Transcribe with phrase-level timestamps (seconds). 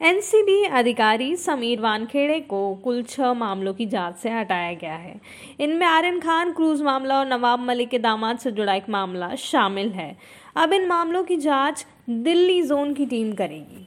[0.00, 5.20] NCB अधिकारी समीर वानखेड़े को कुल छह मामलों की जाँच से हटाया गया है।
[5.60, 9.90] इनमें आर्यन खान, क्रूज मामला और नवाब मलिक के दामाद से जुड़ा एक मामला शामिल
[9.90, 10.16] है।
[10.56, 13.86] अब इन मामलों की जाँच दिल्ली जोन की टीम करेगी।